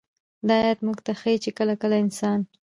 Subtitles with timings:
[0.47, 2.39] دا آيت موږ ته ښيي چې كله كله انسان